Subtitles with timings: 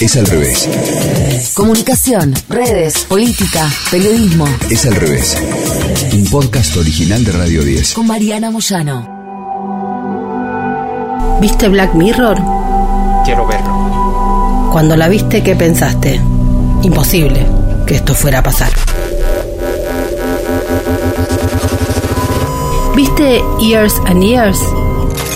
[0.00, 0.68] Es al revés.
[1.54, 4.46] Comunicación, redes, política, periodismo.
[4.68, 5.36] Es al revés.
[6.12, 7.94] Un podcast original de Radio 10.
[7.94, 9.22] Con Mariana Moyano.
[11.40, 12.36] ¿Viste Black Mirror?
[13.24, 14.70] Quiero verlo.
[14.72, 16.20] Cuando la viste, ¿qué pensaste?
[16.82, 17.46] Imposible
[17.86, 18.72] que esto fuera a pasar.
[22.96, 24.58] ¿Viste Years and Years?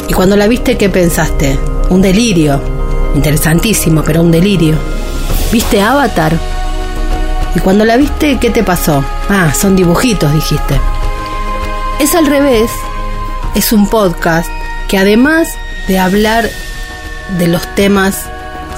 [0.08, 1.58] Y cuando la viste, ¿qué pensaste?
[1.90, 2.75] Un delirio.
[3.16, 4.76] Interesantísimo, pero un delirio.
[5.50, 6.38] ¿Viste Avatar?
[7.54, 9.02] Y cuando la viste, ¿qué te pasó?
[9.30, 10.78] Ah, son dibujitos, dijiste.
[11.98, 12.70] Es al revés.
[13.54, 14.50] Es un podcast
[14.86, 15.48] que además
[15.88, 16.50] de hablar
[17.38, 18.26] de los temas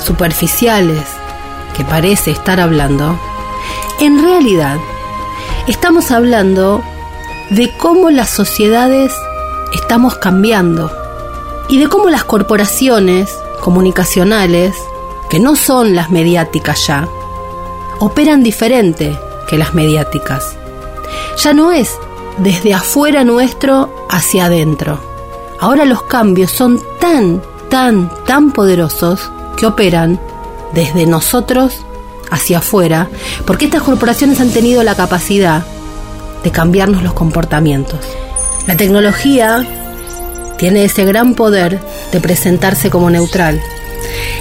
[0.01, 1.03] superficiales
[1.77, 3.19] que parece estar hablando,
[3.99, 4.79] en realidad
[5.67, 6.85] estamos hablando
[7.51, 9.13] de cómo las sociedades
[9.73, 10.93] estamos cambiando
[11.69, 13.37] y de cómo las corporaciones
[13.69, 14.75] comunicacionales,
[15.29, 17.07] que no son las mediáticas ya,
[17.99, 19.15] operan diferente
[19.47, 20.57] que las mediáticas.
[21.37, 21.99] Ya no es
[22.39, 24.99] desde afuera nuestro hacia adentro.
[25.61, 30.19] Ahora los cambios son tan, tan, tan poderosos que operan
[30.73, 31.85] desde nosotros
[32.31, 33.11] hacia afuera,
[33.45, 35.63] porque estas corporaciones han tenido la capacidad
[36.43, 38.01] de cambiarnos los comportamientos.
[38.67, 39.78] La tecnología
[40.59, 41.81] tiene ese gran poder
[42.13, 43.63] de presentarse como neutral.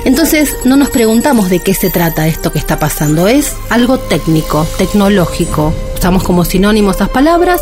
[0.03, 3.27] Entonces no nos preguntamos de qué se trata esto que está pasando.
[3.27, 5.73] Es algo técnico, tecnológico.
[5.95, 7.61] Usamos como sinónimo esas palabras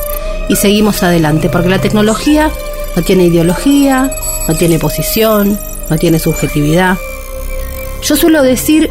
[0.49, 2.51] y seguimos adelante, porque la tecnología
[2.95, 4.11] no tiene ideología,
[4.47, 5.59] no tiene posición,
[5.89, 6.97] no tiene subjetividad.
[8.01, 8.89] Yo suelo decir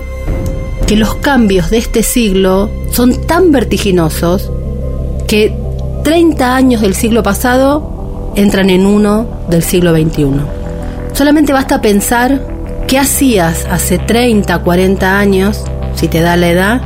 [0.86, 4.50] que los cambios de este siglo son tan vertiginosos
[5.26, 5.56] que
[6.02, 7.93] 30 años del siglo pasado
[8.36, 10.26] entran en uno del siglo XXI.
[11.12, 12.40] Solamente basta pensar
[12.86, 16.80] qué hacías hace 30, 40 años, si te da la edad,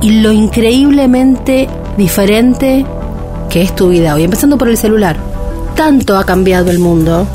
[0.00, 2.86] y lo increíblemente diferente
[3.48, 5.16] que es tu vida hoy, empezando por el celular.
[5.74, 7.26] Tanto ha cambiado el mundo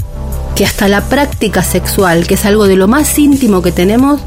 [0.56, 4.22] que hasta la práctica sexual, que es algo de lo más íntimo que tenemos,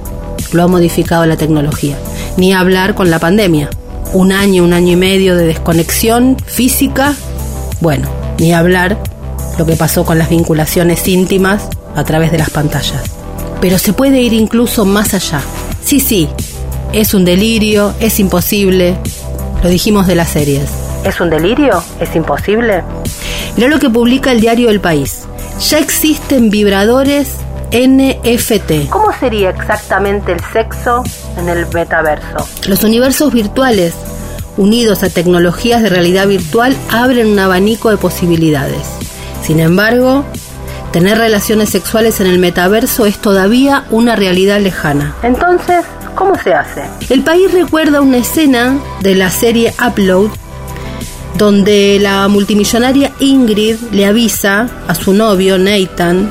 [0.52, 1.96] lo ha modificado la tecnología.
[2.36, 3.70] Ni hablar con la pandemia.
[4.12, 7.14] Un año, un año y medio de desconexión física.
[7.80, 8.98] Bueno, ni hablar
[9.58, 13.02] lo que pasó con las vinculaciones íntimas a través de las pantallas.
[13.60, 15.40] Pero se puede ir incluso más allá.
[15.84, 16.28] Sí, sí,
[16.92, 18.96] es un delirio, es imposible.
[19.62, 20.70] Lo dijimos de las series.
[21.04, 21.82] ¿Es un delirio?
[22.00, 22.82] ¿Es imposible?
[23.56, 25.26] Mirá lo que publica el diario El País.
[25.68, 27.28] Ya existen vibradores
[27.72, 28.88] NFT.
[28.88, 31.02] ¿Cómo sería exactamente el sexo
[31.36, 32.48] en el metaverso?
[32.66, 33.94] Los universos virtuales,
[34.58, 38.86] unidos a tecnologías de realidad virtual, abren un abanico de posibilidades.
[39.42, 40.26] Sin embargo,
[40.92, 45.14] tener relaciones sexuales en el metaverso es todavía una realidad lejana.
[45.22, 46.82] Entonces, ¿cómo se hace?
[47.08, 50.30] El país recuerda una escena de la serie Upload
[51.38, 56.30] donde la multimillonaria Ingrid le avisa a su novio Nathan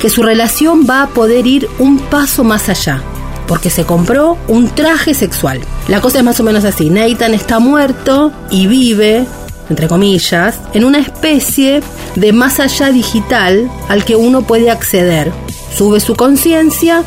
[0.00, 3.02] que su relación va a poder ir un paso más allá,
[3.46, 5.60] porque se compró un traje sexual.
[5.88, 9.24] La cosa es más o menos así, Nathan está muerto y vive,
[9.68, 11.82] entre comillas, en una especie
[12.16, 15.32] de más allá digital al que uno puede acceder.
[15.76, 17.02] Sube su conciencia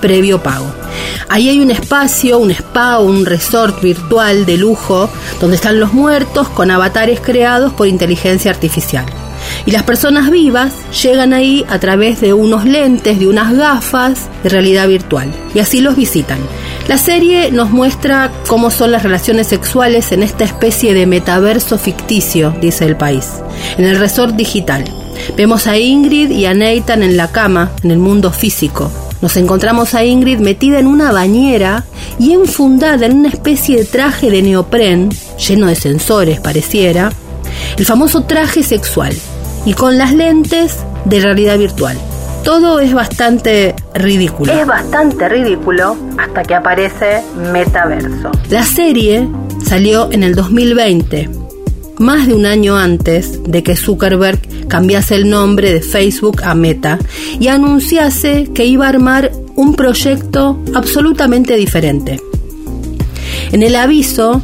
[0.00, 0.66] previo pago.
[1.28, 5.08] Ahí hay un espacio, un spa, un resort virtual de lujo
[5.40, 9.06] donde están los muertos con avatares creados por inteligencia artificial.
[9.66, 10.72] Y las personas vivas
[11.02, 15.32] llegan ahí a través de unos lentes, de unas gafas de realidad virtual.
[15.54, 16.38] Y así los visitan.
[16.88, 22.54] La serie nos muestra cómo son las relaciones sexuales en esta especie de metaverso ficticio,
[22.60, 23.26] dice el país,
[23.76, 24.84] en el resort digital.
[25.36, 29.94] Vemos a Ingrid y a Nathan en la cama, en el mundo físico, nos encontramos
[29.94, 31.84] a Ingrid metida en una bañera
[32.18, 35.10] y enfundada en una especie de traje de neopren,
[35.48, 37.10] lleno de sensores pareciera,
[37.78, 39.14] el famoso traje sexual,
[39.66, 41.98] y con las lentes de realidad virtual.
[42.44, 44.52] Todo es bastante ridículo.
[44.52, 47.20] Es bastante ridículo hasta que aparece
[47.52, 48.30] Metaverso.
[48.48, 49.28] La serie
[49.64, 51.28] salió en el 2020,
[51.98, 57.00] más de un año antes de que Zuckerberg cambiase el nombre de Facebook a Meta
[57.40, 62.20] y anunciase que iba a armar un proyecto absolutamente diferente.
[63.50, 64.42] En el aviso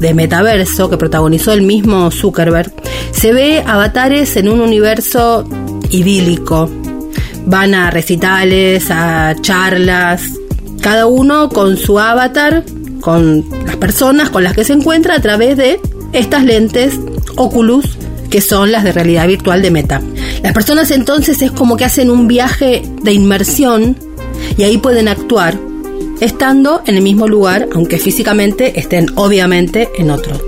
[0.00, 2.72] de Metaverso que protagonizó el mismo Zuckerberg,
[3.12, 5.48] se ve avatares en un universo
[5.90, 6.68] idílico.
[7.46, 10.22] Van a recitales, a charlas,
[10.80, 12.64] cada uno con su avatar,
[13.00, 15.80] con las personas con las que se encuentra a través de
[16.12, 16.98] estas lentes
[17.36, 17.86] Oculus
[18.30, 20.00] que son las de realidad virtual de Meta.
[20.42, 23.96] Las personas entonces es como que hacen un viaje de inmersión
[24.56, 25.58] y ahí pueden actuar
[26.20, 30.38] estando en el mismo lugar, aunque físicamente estén obviamente en otro.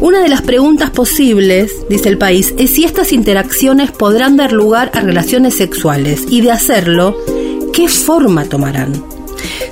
[0.00, 4.90] Una de las preguntas posibles, dice el país, es si estas interacciones podrán dar lugar
[4.94, 7.16] a relaciones sexuales y de hacerlo,
[7.72, 8.92] ¿qué forma tomarán?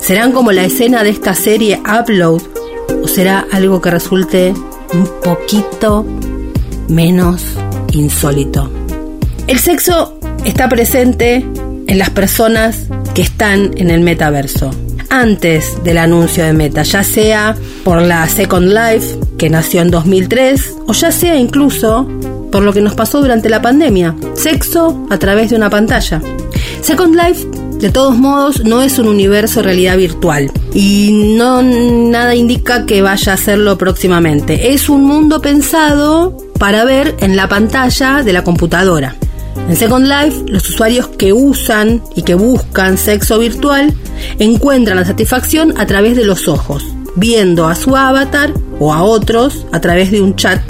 [0.00, 2.42] ¿Serán como la escena de esta serie Upload
[3.02, 4.54] o será algo que resulte
[4.92, 6.06] un poquito
[6.88, 7.42] menos
[7.92, 8.70] insólito?
[9.46, 11.44] El sexo está presente
[11.86, 14.70] en las personas que están en el metaverso
[15.10, 20.74] antes del anuncio de Meta, ya sea por la Second Life, que nació en 2003,
[20.86, 22.06] o ya sea incluso
[22.50, 26.20] por lo que nos pasó durante la pandemia, sexo a través de una pantalla.
[26.82, 27.46] Second Life,
[27.78, 33.34] de todos modos, no es un universo realidad virtual y no nada indica que vaya
[33.34, 34.72] a serlo próximamente.
[34.72, 39.14] Es un mundo pensado para ver en la pantalla de la computadora.
[39.56, 43.92] En Second Life, los usuarios que usan y que buscan sexo virtual
[44.38, 46.84] encuentran la satisfacción a través de los ojos,
[47.16, 50.60] viendo a su avatar o a otros a través de un chat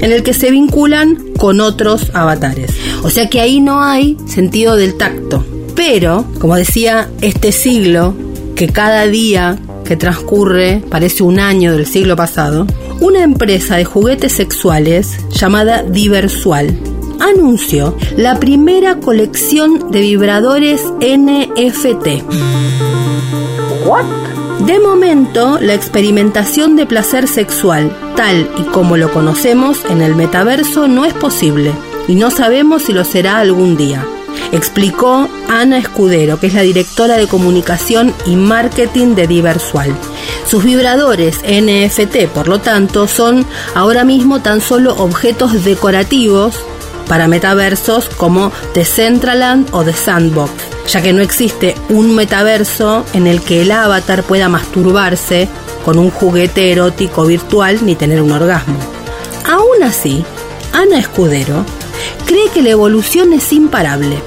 [0.00, 2.70] en el que se vinculan con otros avatares.
[3.02, 5.44] O sea que ahí no hay sentido del tacto.
[5.74, 8.14] Pero, como decía, este siglo,
[8.56, 12.66] que cada día que transcurre parece un año del siglo pasado,
[13.00, 16.76] una empresa de juguetes sexuales llamada Diversual
[17.20, 22.06] anunció la primera colección de vibradores NFT.
[24.66, 30.88] De momento, la experimentación de placer sexual, tal y como lo conocemos en el metaverso,
[30.88, 31.72] no es posible
[32.06, 34.04] y no sabemos si lo será algún día
[34.52, 39.94] explicó Ana Escudero, que es la directora de comunicación y marketing de Diversual.
[40.46, 43.44] Sus vibradores NFT, por lo tanto, son
[43.74, 46.60] ahora mismo tan solo objetos decorativos
[47.08, 50.52] para metaversos como The Centraland o The Sandbox,
[50.88, 55.48] ya que no existe un metaverso en el que el avatar pueda masturbarse
[55.84, 58.78] con un juguete erótico virtual ni tener un orgasmo.
[59.46, 60.24] Aún así,
[60.72, 61.64] Ana Escudero
[62.26, 64.18] cree que la evolución es imparable.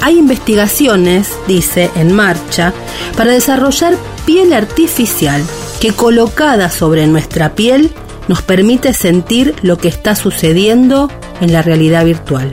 [0.00, 2.72] Hay investigaciones, dice, en marcha
[3.16, 3.96] para desarrollar
[4.26, 5.42] piel artificial
[5.80, 7.90] que colocada sobre nuestra piel
[8.28, 11.10] nos permite sentir lo que está sucediendo
[11.40, 12.50] en la realidad virtual.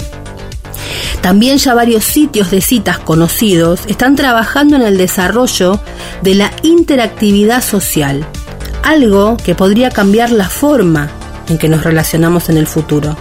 [1.22, 5.80] También ya varios sitios de citas conocidos están trabajando en el desarrollo
[6.22, 8.24] de la interactividad social,
[8.84, 11.10] algo que podría cambiar la forma
[11.50, 13.18] en que nos relacionamos en el futuro.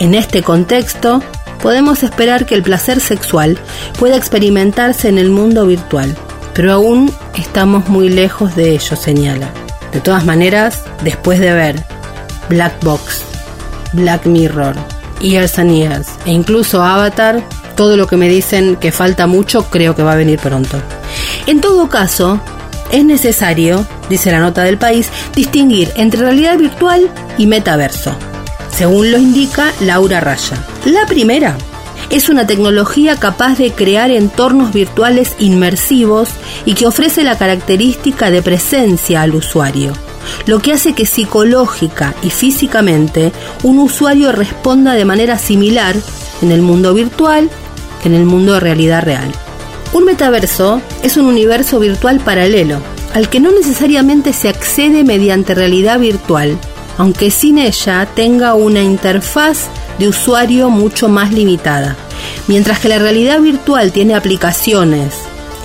[0.00, 1.22] En este contexto,
[1.62, 3.58] podemos esperar que el placer sexual
[3.98, 6.16] pueda experimentarse en el mundo virtual,
[6.52, 9.50] pero aún estamos muy lejos de ello, señala.
[9.92, 11.84] De todas maneras, después de ver
[12.48, 13.22] Black Box,
[13.92, 14.74] Black Mirror,
[15.20, 17.42] Years and Years e incluso Avatar,
[17.76, 20.80] todo lo que me dicen que falta mucho creo que va a venir pronto.
[21.46, 22.40] En todo caso,
[22.90, 28.14] es necesario, dice la nota del país, distinguir entre realidad virtual y metaverso,
[28.70, 30.56] según lo indica Laura Raya.
[30.84, 31.56] La primera
[32.10, 36.30] es una tecnología capaz de crear entornos virtuales inmersivos
[36.64, 39.92] y que ofrece la característica de presencia al usuario
[40.46, 43.32] lo que hace que psicológica y físicamente
[43.62, 45.96] un usuario responda de manera similar
[46.42, 47.50] en el mundo virtual
[48.02, 49.30] que en el mundo de realidad real.
[49.92, 52.80] Un metaverso es un universo virtual paralelo,
[53.14, 56.58] al que no necesariamente se accede mediante realidad virtual,
[56.98, 61.96] aunque sin ella tenga una interfaz de usuario mucho más limitada.
[62.48, 65.14] Mientras que la realidad virtual tiene aplicaciones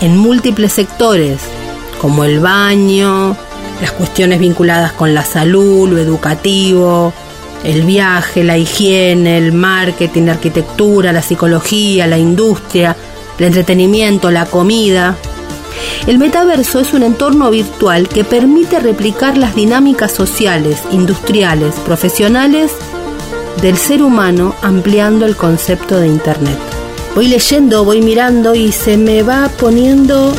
[0.01, 1.41] en múltiples sectores,
[1.99, 3.35] como el baño,
[3.81, 7.11] las cuestiones vinculadas con la salud, lo educativo,
[7.63, 12.95] el viaje, la higiene, el marketing, la arquitectura, la psicología, la industria,
[13.37, 15.17] el entretenimiento, la comida.
[16.07, 22.71] El metaverso es un entorno virtual que permite replicar las dinámicas sociales, industriales, profesionales
[23.61, 26.57] del ser humano ampliando el concepto de Internet.
[27.13, 30.33] Voy leyendo, voy mirando y se me va poniendo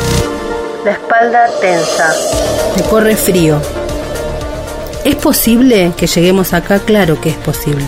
[0.84, 2.12] la espalda tensa,
[2.76, 3.60] me corre frío.
[5.04, 6.80] ¿Es posible que lleguemos acá?
[6.80, 7.86] Claro que es posible.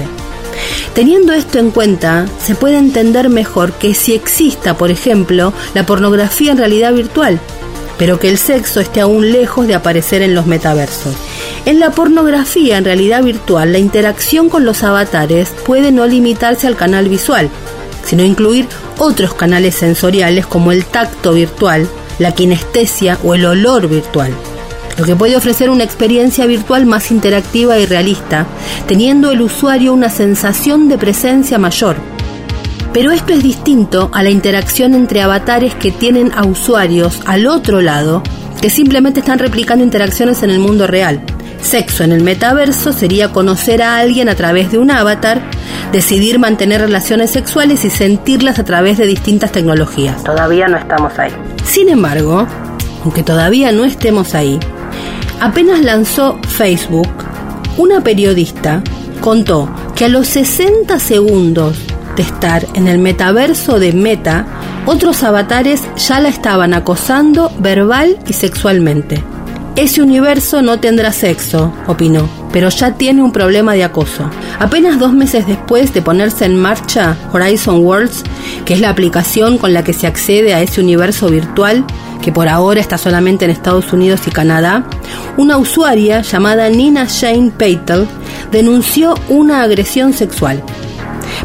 [0.95, 6.53] Teniendo esto en cuenta, se puede entender mejor que si exista, por ejemplo, la pornografía
[6.53, 7.41] en realidad virtual,
[7.99, 11.15] pero que el sexo esté aún lejos de aparecer en los metaversos.
[11.67, 16.77] En la pornografía en realidad virtual, la interacción con los avatares puede no limitarse al
[16.77, 17.49] canal visual,
[18.05, 24.33] sino incluir otros canales sensoriales como el tacto virtual, la kinestesia o el olor virtual,
[24.99, 28.47] lo que puede ofrecer una experiencia virtual más interactiva y realista,
[28.87, 31.97] teniendo el usuario una sensación de presencia mayor.
[32.93, 37.81] Pero esto es distinto a la interacción entre avatares que tienen a usuarios al otro
[37.81, 38.23] lado
[38.61, 41.23] que simplemente están replicando interacciones en el mundo real.
[41.65, 45.41] Sexo en el metaverso sería conocer a alguien a través de un avatar,
[45.93, 50.23] decidir mantener relaciones sexuales y sentirlas a través de distintas tecnologías.
[50.23, 51.33] Todavía no estamos ahí.
[51.65, 52.47] Sin embargo,
[53.03, 54.61] aunque todavía no estemos ahí,
[55.41, 57.09] apenas lanzó Facebook,
[57.79, 58.83] una periodista
[59.23, 61.79] contó que a los 60 segundos
[62.15, 64.45] de estar en el metaverso de Meta,
[64.85, 69.25] otros avatares ya la estaban acosando verbal y sexualmente.
[69.77, 74.31] Ese universo no tendrá sexo, opinó, pero ya tiene un problema de acoso.
[74.61, 78.23] Apenas dos meses después de ponerse en marcha Horizon Worlds,
[78.65, 81.85] que es la aplicación con la que se accede a ese universo virtual,
[82.23, 84.85] que por ahora está solamente en Estados Unidos y Canadá,
[85.37, 88.07] una usuaria llamada Nina Shane Peitel
[88.53, 90.63] denunció una agresión sexual.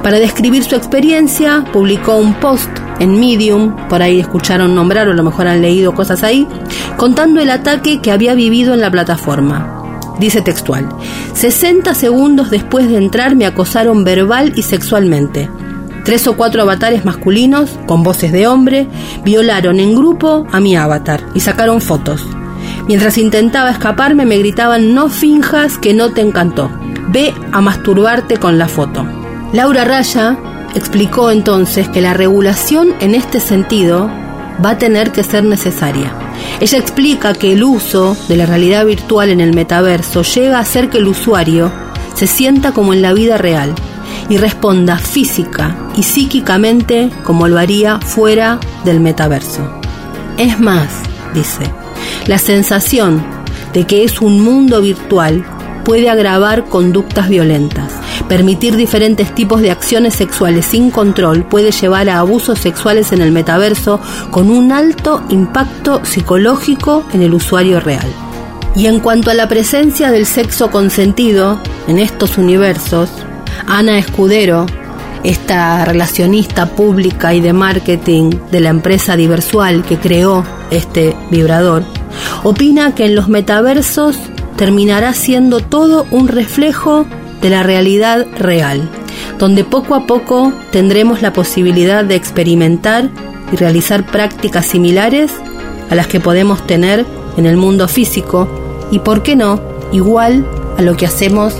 [0.03, 5.15] Para describir su experiencia, publicó un post en Medium, por ahí escucharon nombrar o a
[5.15, 6.47] lo mejor han leído cosas ahí,
[6.97, 9.75] contando el ataque que había vivido en la plataforma.
[10.19, 10.89] Dice textual,
[11.33, 15.49] 60 segundos después de entrar me acosaron verbal y sexualmente.
[16.03, 18.87] Tres o cuatro avatares masculinos, con voces de hombre,
[19.23, 22.25] violaron en grupo a mi avatar y sacaron fotos.
[22.87, 26.69] Mientras intentaba escaparme me gritaban no finjas que no te encantó.
[27.09, 29.05] Ve a masturbarte con la foto.
[29.53, 30.37] Laura Raya
[30.75, 34.09] explicó entonces que la regulación en este sentido
[34.63, 36.13] va a tener que ser necesaria.
[36.59, 40.89] Ella explica que el uso de la realidad virtual en el metaverso llega a hacer
[40.89, 41.71] que el usuario
[42.13, 43.73] se sienta como en la vida real
[44.29, 49.79] y responda física y psíquicamente como lo haría fuera del metaverso.
[50.37, 50.89] Es más,
[51.33, 51.63] dice,
[52.27, 53.23] la sensación
[53.73, 55.45] de que es un mundo virtual
[55.83, 57.93] puede agravar conductas violentas.
[58.29, 63.31] Permitir diferentes tipos de acciones sexuales sin control puede llevar a abusos sexuales en el
[63.31, 68.07] metaverso con un alto impacto psicológico en el usuario real.
[68.75, 73.09] Y en cuanto a la presencia del sexo consentido en estos universos,
[73.65, 74.67] Ana Escudero,
[75.23, 81.83] esta relacionista pública y de marketing de la empresa Diversual que creó este vibrador,
[82.43, 84.17] opina que en los metaversos
[84.55, 87.07] terminará siendo todo un reflejo
[87.41, 88.89] de la realidad real,
[89.37, 93.09] donde poco a poco tendremos la posibilidad de experimentar
[93.51, 95.31] y realizar prácticas similares
[95.89, 97.05] a las que podemos tener
[97.37, 98.47] en el mundo físico
[98.91, 100.45] y, por qué no, igual
[100.77, 101.53] a lo que hacemos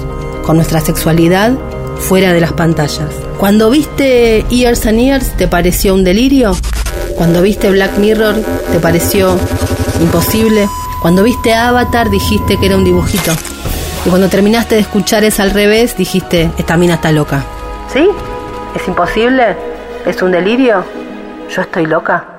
[0.46, 1.54] con nuestra sexualidad
[1.98, 3.10] fuera de las pantallas.
[3.38, 6.52] Cuando viste Years and Years, ¿te pareció un delirio?
[7.16, 8.36] Cuando viste Black Mirror,
[8.72, 9.38] ¿te pareció
[10.02, 10.68] imposible?
[11.02, 13.32] Cuando viste Avatar, dijiste que era un dibujito.
[14.06, 17.44] Y cuando terminaste de escuchar es al revés, dijiste, esta mina está loca.
[17.92, 18.10] ¿Sí?
[18.76, 19.58] ¿Es imposible?
[20.06, 20.86] ¿Es un delirio?
[21.50, 22.39] ¿Yo estoy loca?